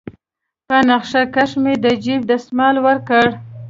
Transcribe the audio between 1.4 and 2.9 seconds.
مې د جيب دسمال